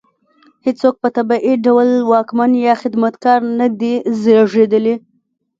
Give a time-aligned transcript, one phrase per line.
[0.65, 4.95] هېڅوک په طبیعي ډول واکمن یا خدمتګار نه دی زېږېدلی.